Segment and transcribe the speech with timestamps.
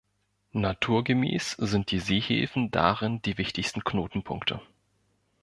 [0.53, 4.59] Naturgemäß sind die Seehäfen darin die wichtigsten Knotenpunkte.